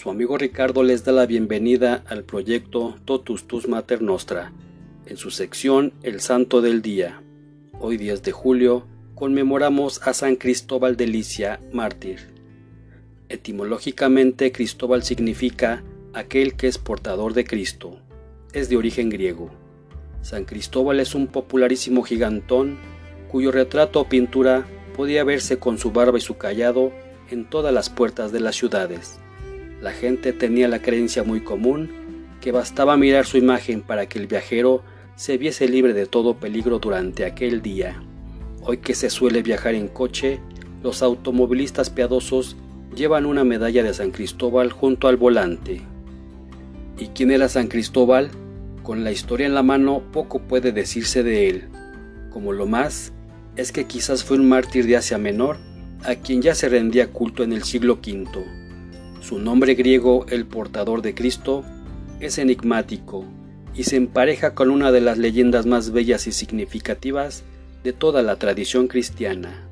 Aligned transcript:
Su 0.00 0.08
amigo 0.08 0.38
Ricardo 0.38 0.82
les 0.82 1.04
da 1.04 1.12
la 1.12 1.26
bienvenida 1.26 2.02
al 2.06 2.24
proyecto 2.24 2.96
Totus 3.04 3.46
Tus 3.46 3.68
Mater 3.68 4.00
Nostra, 4.00 4.50
en 5.04 5.18
su 5.18 5.30
sección 5.30 5.92
El 6.02 6.22
Santo 6.22 6.62
del 6.62 6.80
Día. 6.80 7.22
Hoy 7.78 7.98
10 7.98 8.22
de 8.22 8.32
julio 8.32 8.86
conmemoramos 9.14 10.00
a 10.02 10.14
San 10.14 10.36
Cristóbal 10.36 10.96
de 10.96 11.06
Licia, 11.06 11.60
mártir. 11.74 12.32
Etimológicamente 13.28 14.52
Cristóbal 14.52 15.02
significa 15.02 15.84
aquel 16.14 16.54
que 16.54 16.68
es 16.68 16.78
portador 16.78 17.34
de 17.34 17.44
Cristo. 17.44 17.98
Es 18.54 18.70
de 18.70 18.78
origen 18.78 19.10
griego. 19.10 19.50
San 20.22 20.46
Cristóbal 20.46 20.98
es 21.00 21.14
un 21.14 21.26
popularísimo 21.26 22.04
gigantón 22.04 22.78
cuyo 23.30 23.52
retrato 23.52 24.00
o 24.00 24.08
pintura 24.08 24.66
podía 24.96 25.24
verse 25.24 25.58
con 25.58 25.76
su 25.76 25.90
barba 25.90 26.16
y 26.16 26.22
su 26.22 26.38
callado 26.38 26.90
en 27.30 27.44
todas 27.50 27.74
las 27.74 27.90
puertas 27.90 28.32
de 28.32 28.40
las 28.40 28.56
ciudades. 28.56 29.20
La 29.80 29.92
gente 29.92 30.32
tenía 30.32 30.68
la 30.68 30.82
creencia 30.82 31.22
muy 31.22 31.40
común 31.40 31.90
que 32.40 32.52
bastaba 32.52 32.96
mirar 32.96 33.26
su 33.26 33.38
imagen 33.38 33.80
para 33.80 34.06
que 34.06 34.18
el 34.18 34.26
viajero 34.26 34.82
se 35.16 35.38
viese 35.38 35.68
libre 35.68 35.94
de 35.94 36.06
todo 36.06 36.36
peligro 36.36 36.78
durante 36.78 37.24
aquel 37.24 37.62
día. 37.62 38.02
Hoy 38.62 38.78
que 38.78 38.94
se 38.94 39.08
suele 39.08 39.42
viajar 39.42 39.74
en 39.74 39.88
coche, 39.88 40.40
los 40.82 41.02
automovilistas 41.02 41.88
piadosos 41.90 42.56
llevan 42.94 43.24
una 43.24 43.44
medalla 43.44 43.82
de 43.82 43.94
San 43.94 44.10
Cristóbal 44.10 44.70
junto 44.70 45.08
al 45.08 45.16
volante. 45.16 45.80
¿Y 46.98 47.08
quién 47.08 47.30
era 47.30 47.48
San 47.48 47.68
Cristóbal? 47.68 48.30
Con 48.82 49.04
la 49.04 49.12
historia 49.12 49.46
en 49.46 49.54
la 49.54 49.62
mano 49.62 50.02
poco 50.12 50.40
puede 50.40 50.72
decirse 50.72 51.22
de 51.22 51.48
él. 51.48 51.68
Como 52.30 52.52
lo 52.52 52.66
más, 52.66 53.12
es 53.56 53.72
que 53.72 53.86
quizás 53.86 54.24
fue 54.24 54.38
un 54.38 54.48
mártir 54.48 54.86
de 54.86 54.96
Asia 54.96 55.16
Menor 55.16 55.56
a 56.04 56.14
quien 56.16 56.42
ya 56.42 56.54
se 56.54 56.68
rendía 56.68 57.08
culto 57.08 57.42
en 57.42 57.52
el 57.52 57.62
siglo 57.62 57.94
V. 57.94 58.59
Su 59.20 59.38
nombre 59.38 59.74
griego, 59.74 60.24
el 60.28 60.46
portador 60.46 61.02
de 61.02 61.14
Cristo, 61.14 61.62
es 62.20 62.38
enigmático 62.38 63.24
y 63.74 63.84
se 63.84 63.96
empareja 63.96 64.54
con 64.54 64.70
una 64.70 64.92
de 64.92 65.00
las 65.00 65.18
leyendas 65.18 65.66
más 65.66 65.90
bellas 65.90 66.26
y 66.26 66.32
significativas 66.32 67.44
de 67.84 67.92
toda 67.92 68.22
la 68.22 68.36
tradición 68.36 68.88
cristiana. 68.88 69.68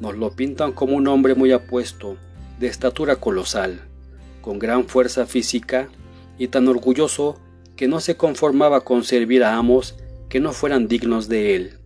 Nos 0.00 0.16
lo 0.16 0.30
pintan 0.32 0.72
como 0.72 0.96
un 0.96 1.06
hombre 1.06 1.34
muy 1.34 1.52
apuesto, 1.52 2.16
de 2.58 2.66
estatura 2.66 3.16
colosal, 3.16 3.82
con 4.40 4.58
gran 4.58 4.86
fuerza 4.86 5.26
física 5.26 5.88
y 6.38 6.48
tan 6.48 6.66
orgulloso 6.66 7.38
que 7.76 7.88
no 7.88 8.00
se 8.00 8.16
conformaba 8.16 8.84
con 8.84 9.04
servir 9.04 9.44
a 9.44 9.56
amos 9.56 9.96
que 10.28 10.40
no 10.40 10.52
fueran 10.52 10.88
dignos 10.88 11.28
de 11.28 11.54
él. 11.54 11.78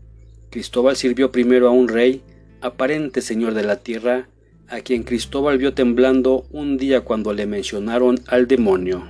Cristóbal 0.50 0.96
sirvió 0.96 1.32
primero 1.32 1.68
a 1.68 1.72
un 1.72 1.88
rey, 1.88 2.22
aparente 2.60 3.22
señor 3.22 3.54
de 3.54 3.64
la 3.64 3.76
tierra, 3.76 4.28
a 4.72 4.80
quien 4.80 5.02
Cristóbal 5.02 5.58
vio 5.58 5.74
temblando 5.74 6.46
un 6.50 6.78
día 6.78 7.02
cuando 7.02 7.34
le 7.34 7.44
mencionaron 7.44 8.18
al 8.26 8.48
demonio. 8.48 9.06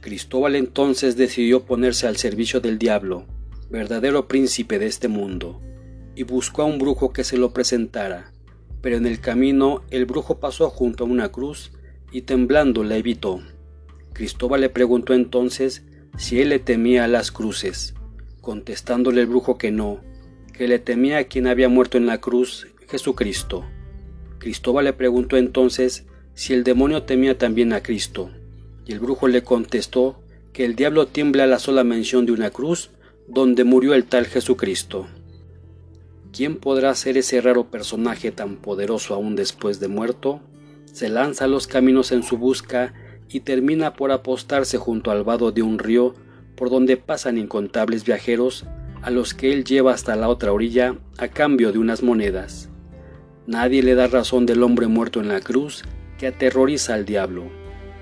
Cristóbal 0.00 0.56
entonces 0.56 1.16
decidió 1.16 1.64
ponerse 1.64 2.08
al 2.08 2.16
servicio 2.16 2.58
del 2.58 2.76
diablo, 2.76 3.24
verdadero 3.70 4.26
príncipe 4.26 4.80
de 4.80 4.86
este 4.86 5.06
mundo, 5.06 5.62
y 6.16 6.24
buscó 6.24 6.62
a 6.62 6.64
un 6.64 6.78
brujo 6.78 7.12
que 7.12 7.22
se 7.22 7.38
lo 7.38 7.52
presentara, 7.52 8.32
pero 8.80 8.96
en 8.96 9.06
el 9.06 9.20
camino 9.20 9.84
el 9.90 10.06
brujo 10.06 10.40
pasó 10.40 10.70
junto 10.70 11.04
a 11.04 11.06
una 11.06 11.28
cruz 11.28 11.70
y 12.10 12.22
temblando 12.22 12.82
la 12.82 12.96
evitó. 12.96 13.40
Cristóbal 14.12 14.60
le 14.60 14.70
preguntó 14.70 15.14
entonces 15.14 15.84
si 16.18 16.40
él 16.40 16.48
le 16.48 16.58
temía 16.58 17.04
a 17.04 17.08
las 17.08 17.30
cruces, 17.30 17.94
contestándole 18.40 19.20
el 19.20 19.28
brujo 19.28 19.56
que 19.56 19.70
no, 19.70 20.00
que 20.52 20.66
le 20.66 20.80
temía 20.80 21.18
a 21.18 21.24
quien 21.24 21.46
había 21.46 21.68
muerto 21.68 21.96
en 21.96 22.06
la 22.06 22.20
cruz, 22.20 22.66
Jesucristo. 22.88 23.64
Cristóbal 24.38 24.84
le 24.84 24.92
preguntó 24.92 25.36
entonces 25.36 26.06
si 26.34 26.52
el 26.52 26.64
demonio 26.64 27.02
temía 27.04 27.38
también 27.38 27.72
a 27.72 27.82
Cristo, 27.82 28.30
y 28.84 28.92
el 28.92 29.00
brujo 29.00 29.28
le 29.28 29.42
contestó 29.42 30.20
que 30.52 30.64
el 30.64 30.76
diablo 30.76 31.06
tiembla 31.06 31.44
a 31.44 31.46
la 31.46 31.58
sola 31.58 31.84
mención 31.84 32.26
de 32.26 32.32
una 32.32 32.50
cruz 32.50 32.90
donde 33.28 33.64
murió 33.64 33.94
el 33.94 34.04
tal 34.04 34.26
Jesucristo. 34.26 35.06
¿Quién 36.32 36.56
podrá 36.56 36.94
ser 36.94 37.16
ese 37.16 37.40
raro 37.40 37.70
personaje 37.70 38.30
tan 38.30 38.56
poderoso 38.56 39.14
aún 39.14 39.36
después 39.36 39.80
de 39.80 39.88
muerto? 39.88 40.40
Se 40.92 41.08
lanza 41.08 41.44
a 41.44 41.48
los 41.48 41.66
caminos 41.66 42.12
en 42.12 42.22
su 42.22 42.36
busca 42.36 42.94
y 43.28 43.40
termina 43.40 43.94
por 43.94 44.12
apostarse 44.12 44.78
junto 44.78 45.10
al 45.10 45.24
vado 45.24 45.50
de 45.52 45.62
un 45.62 45.78
río 45.78 46.14
por 46.56 46.70
donde 46.70 46.96
pasan 46.96 47.38
incontables 47.38 48.04
viajeros 48.04 48.64
a 49.02 49.10
los 49.10 49.34
que 49.34 49.52
él 49.52 49.64
lleva 49.64 49.92
hasta 49.92 50.16
la 50.16 50.28
otra 50.28 50.52
orilla 50.52 50.96
a 51.18 51.28
cambio 51.28 51.72
de 51.72 51.78
unas 51.78 52.02
monedas. 52.02 52.70
Nadie 53.46 53.80
le 53.80 53.94
da 53.94 54.08
razón 54.08 54.44
del 54.44 54.64
hombre 54.64 54.88
muerto 54.88 55.20
en 55.20 55.28
la 55.28 55.40
cruz 55.40 55.84
que 56.18 56.26
aterroriza 56.26 56.94
al 56.94 57.04
diablo, 57.04 57.44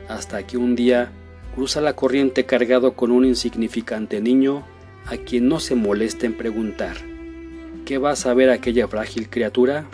hasta 0.08 0.46
que 0.46 0.56
un 0.56 0.74
día 0.74 1.12
cruza 1.54 1.82
la 1.82 1.94
corriente 1.94 2.46
cargado 2.46 2.94
con 2.94 3.10
un 3.10 3.26
insignificante 3.26 4.22
niño 4.22 4.64
a 5.04 5.18
quien 5.18 5.48
no 5.48 5.60
se 5.60 5.74
molesta 5.74 6.24
en 6.24 6.34
preguntar, 6.34 6.96
¿qué 7.84 7.98
va 7.98 8.12
a 8.12 8.16
saber 8.16 8.48
aquella 8.48 8.88
frágil 8.88 9.28
criatura? 9.28 9.86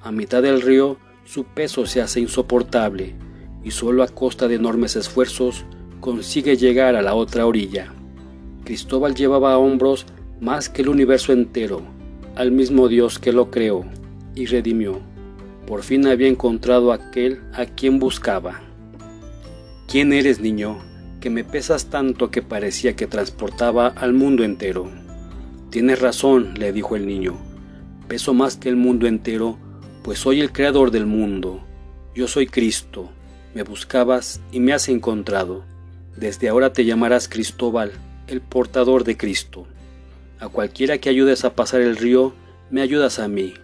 A 0.00 0.10
mitad 0.10 0.42
del 0.42 0.62
río 0.62 0.96
su 1.26 1.44
peso 1.44 1.84
se 1.84 2.00
hace 2.00 2.20
insoportable 2.20 3.14
y 3.62 3.72
solo 3.72 4.04
a 4.04 4.08
costa 4.08 4.48
de 4.48 4.54
enormes 4.54 4.96
esfuerzos 4.96 5.66
consigue 6.00 6.56
llegar 6.56 6.96
a 6.96 7.02
la 7.02 7.14
otra 7.14 7.44
orilla. 7.44 7.92
Cristóbal 8.64 9.14
llevaba 9.14 9.52
a 9.52 9.58
hombros 9.58 10.06
más 10.40 10.70
que 10.70 10.80
el 10.80 10.88
universo 10.88 11.34
entero, 11.34 11.82
al 12.36 12.52
mismo 12.52 12.88
Dios 12.88 13.18
que 13.18 13.32
lo 13.32 13.50
creó 13.50 13.84
y 14.34 14.46
redimió. 14.46 15.00
Por 15.66 15.82
fin 15.82 16.06
había 16.06 16.28
encontrado 16.28 16.92
aquel 16.92 17.40
a 17.52 17.66
quien 17.66 17.98
buscaba. 17.98 18.60
¿Quién 19.86 20.12
eres, 20.12 20.40
niño? 20.40 20.78
que 21.24 21.30
me 21.30 21.42
pesas 21.42 21.86
tanto 21.86 22.30
que 22.30 22.42
parecía 22.42 22.96
que 22.96 23.06
transportaba 23.06 23.86
al 23.86 24.12
mundo 24.12 24.44
entero. 24.44 24.90
Tienes 25.70 25.98
razón, 25.98 26.52
le 26.58 26.70
dijo 26.70 26.96
el 26.96 27.06
niño, 27.06 27.38
peso 28.08 28.34
más 28.34 28.58
que 28.58 28.68
el 28.68 28.76
mundo 28.76 29.06
entero, 29.06 29.56
pues 30.02 30.18
soy 30.18 30.42
el 30.42 30.52
creador 30.52 30.90
del 30.90 31.06
mundo. 31.06 31.64
Yo 32.14 32.28
soy 32.28 32.46
Cristo, 32.46 33.10
me 33.54 33.62
buscabas 33.62 34.42
y 34.52 34.60
me 34.60 34.74
has 34.74 34.90
encontrado. 34.90 35.64
Desde 36.14 36.50
ahora 36.50 36.74
te 36.74 36.84
llamarás 36.84 37.26
Cristóbal, 37.26 37.92
el 38.26 38.42
portador 38.42 39.04
de 39.04 39.16
Cristo. 39.16 39.66
A 40.40 40.48
cualquiera 40.48 40.98
que 40.98 41.08
ayudes 41.08 41.46
a 41.46 41.54
pasar 41.54 41.80
el 41.80 41.96
río, 41.96 42.34
me 42.68 42.82
ayudas 42.82 43.18
a 43.18 43.28
mí. 43.28 43.54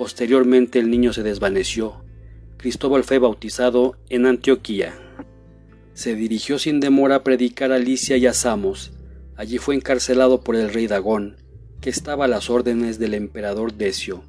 Posteriormente 0.00 0.78
el 0.78 0.90
niño 0.90 1.12
se 1.12 1.22
desvaneció. 1.22 2.02
Cristóbal 2.56 3.04
fue 3.04 3.18
bautizado 3.18 3.98
en 4.08 4.24
Antioquía. 4.24 4.94
Se 5.92 6.14
dirigió 6.14 6.58
sin 6.58 6.80
demora 6.80 7.16
a 7.16 7.22
predicar 7.22 7.70
a 7.70 7.78
Licia 7.78 8.16
y 8.16 8.26
a 8.26 8.32
Samos. 8.32 8.92
Allí 9.36 9.58
fue 9.58 9.74
encarcelado 9.74 10.40
por 10.40 10.56
el 10.56 10.72
rey 10.72 10.86
Dagón, 10.86 11.36
que 11.82 11.90
estaba 11.90 12.24
a 12.24 12.28
las 12.28 12.48
órdenes 12.48 12.98
del 12.98 13.12
emperador 13.12 13.74
Decio. 13.74 14.24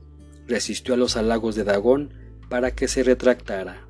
Resistió 0.46 0.96
a 0.96 0.98
los 0.98 1.16
halagos 1.16 1.56
de 1.56 1.64
Dagón 1.64 2.16
para 2.50 2.72
que 2.72 2.90
se 2.90 3.04
retractara. 3.04 3.88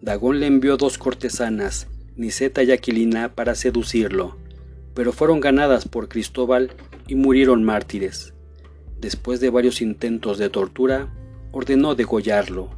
Dagón 0.00 0.38
le 0.38 0.46
envió 0.46 0.76
dos 0.76 0.96
cortesanas, 0.96 1.88
Niseta 2.14 2.62
y 2.62 2.70
Aquilina, 2.70 3.34
para 3.34 3.56
seducirlo, 3.56 4.36
pero 4.94 5.12
fueron 5.12 5.40
ganadas 5.40 5.88
por 5.88 6.08
Cristóbal 6.08 6.70
y 7.08 7.16
murieron 7.16 7.64
mártires. 7.64 8.32
Después 9.00 9.40
de 9.40 9.50
varios 9.50 9.80
intentos 9.80 10.38
de 10.38 10.50
tortura, 10.50 11.08
ordenó 11.52 11.94
degollarlo. 11.94 12.70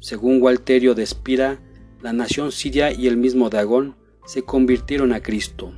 Según 0.00 0.40
Walterio 0.40 0.94
de 0.94 1.02
Espira, 1.02 1.58
la 2.00 2.12
nación 2.12 2.52
siria 2.52 2.92
y 2.92 3.08
el 3.08 3.16
mismo 3.16 3.50
Dagón 3.50 3.96
se 4.24 4.42
convirtieron 4.42 5.12
a 5.12 5.20
Cristo. 5.20 5.72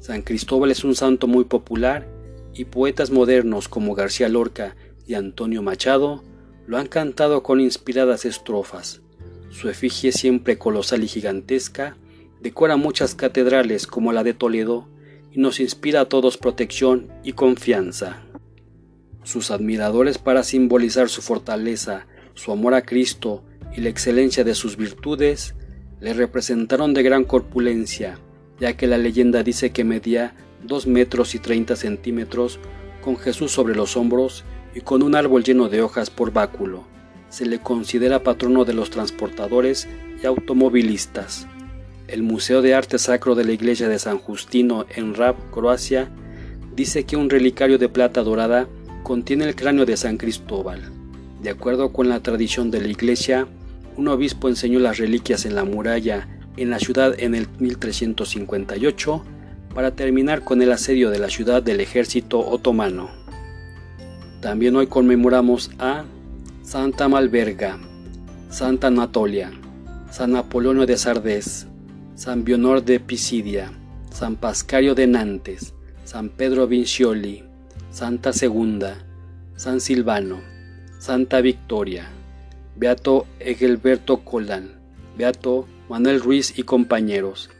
San 0.00 0.20
Cristóbal 0.20 0.70
es 0.70 0.84
un 0.84 0.94
santo 0.94 1.26
muy 1.26 1.44
popular 1.44 2.06
y 2.52 2.66
poetas 2.66 3.10
modernos 3.10 3.68
como 3.68 3.94
García 3.94 4.28
Lorca 4.28 4.76
y 5.06 5.14
Antonio 5.14 5.62
Machado 5.62 6.22
lo 6.66 6.76
han 6.76 6.86
cantado 6.86 7.42
con 7.42 7.60
inspiradas 7.60 8.26
estrofas. 8.26 9.00
Su 9.50 9.70
efigie 9.70 10.12
siempre 10.12 10.58
colosal 10.58 11.02
y 11.04 11.08
gigantesca 11.08 11.96
decora 12.42 12.76
muchas 12.76 13.14
catedrales 13.14 13.86
como 13.86 14.12
la 14.12 14.22
de 14.22 14.34
Toledo 14.34 14.88
y 15.32 15.40
nos 15.40 15.60
inspira 15.60 16.02
a 16.02 16.08
todos 16.08 16.36
protección 16.36 17.08
y 17.22 17.32
confianza. 17.32 18.22
Sus 19.24 19.50
admiradores 19.50 20.18
para 20.18 20.42
simbolizar 20.42 21.08
su 21.08 21.22
fortaleza, 21.22 22.06
su 22.34 22.52
amor 22.52 22.74
a 22.74 22.82
Cristo 22.82 23.42
y 23.74 23.80
la 23.80 23.88
excelencia 23.88 24.44
de 24.44 24.54
sus 24.54 24.76
virtudes 24.76 25.54
le 26.00 26.12
representaron 26.12 26.92
de 26.92 27.02
gran 27.02 27.24
corpulencia, 27.24 28.18
ya 28.60 28.76
que 28.76 28.86
la 28.86 28.98
leyenda 28.98 29.42
dice 29.42 29.70
que 29.70 29.82
medía 29.82 30.34
dos 30.62 30.86
metros 30.86 31.34
y 31.34 31.38
treinta 31.38 31.74
centímetros, 31.74 32.58
con 33.00 33.16
Jesús 33.16 33.52
sobre 33.52 33.74
los 33.74 33.96
hombros 33.96 34.44
y 34.74 34.80
con 34.80 35.02
un 35.02 35.14
árbol 35.14 35.42
lleno 35.42 35.68
de 35.68 35.82
hojas 35.82 36.10
por 36.10 36.32
báculo. 36.32 36.84
Se 37.30 37.46
le 37.46 37.58
considera 37.58 38.22
patrono 38.22 38.64
de 38.64 38.74
los 38.74 38.90
transportadores 38.90 39.88
y 40.22 40.26
automovilistas. 40.26 41.46
El 42.08 42.22
Museo 42.22 42.60
de 42.60 42.74
Arte 42.74 42.98
Sacro 42.98 43.34
de 43.34 43.44
la 43.44 43.52
Iglesia 43.52 43.88
de 43.88 43.98
San 43.98 44.18
Justino 44.18 44.84
en 44.94 45.14
Rab, 45.14 45.36
Croacia, 45.50 46.10
dice 46.76 47.04
que 47.04 47.16
un 47.16 47.30
relicario 47.30 47.78
de 47.78 47.88
plata 47.88 48.22
dorada 48.22 48.68
contiene 49.04 49.44
el 49.44 49.54
cráneo 49.54 49.86
de 49.86 49.96
San 49.96 50.16
Cristóbal. 50.16 50.90
De 51.40 51.50
acuerdo 51.50 51.92
con 51.92 52.08
la 52.08 52.20
tradición 52.20 52.72
de 52.72 52.80
la 52.80 52.88
Iglesia, 52.88 53.46
un 53.96 54.08
obispo 54.08 54.48
enseñó 54.48 54.80
las 54.80 54.98
reliquias 54.98 55.46
en 55.46 55.54
la 55.54 55.64
muralla 55.64 56.26
en 56.56 56.70
la 56.70 56.78
ciudad 56.78 57.14
en 57.18 57.34
el 57.34 57.48
1358 57.58 59.24
para 59.74 59.90
terminar 59.92 60.42
con 60.42 60.62
el 60.62 60.72
asedio 60.72 61.10
de 61.10 61.18
la 61.18 61.28
ciudad 61.28 61.62
del 61.62 61.80
ejército 61.80 62.40
otomano. 62.40 63.10
También 64.40 64.76
hoy 64.76 64.86
conmemoramos 64.86 65.70
a 65.78 66.04
Santa 66.62 67.08
Malverga, 67.08 67.78
Santa 68.50 68.86
Anatolia, 68.86 69.52
San 70.10 70.36
Apolonio 70.36 70.86
de 70.86 70.96
Sardés, 70.96 71.66
San 72.14 72.44
Bionor 72.44 72.84
de 72.84 73.00
Pisidia, 73.00 73.72
San 74.10 74.36
Pascario 74.36 74.94
de 74.94 75.08
Nantes, 75.08 75.74
San 76.04 76.28
Pedro 76.28 76.68
Vincioli, 76.68 77.42
Santa 77.94 78.32
Segunda, 78.32 78.96
San 79.54 79.80
Silvano, 79.80 80.42
Santa 80.98 81.40
Victoria, 81.40 82.08
Beato 82.74 83.28
Egelberto 83.38 84.24
Colán, 84.24 84.80
Beato 85.16 85.68
Manuel 85.88 86.20
Ruiz 86.20 86.58
y 86.58 86.64
compañeros, 86.64 87.50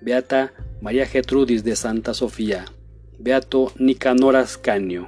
Beata 0.00 0.52
María 0.80 1.06
Getrudis 1.06 1.62
de 1.62 1.76
Santa 1.76 2.12
Sofía, 2.12 2.64
Beato 3.20 3.70
Nicanor 3.78 4.34
Ascanio. 4.34 5.06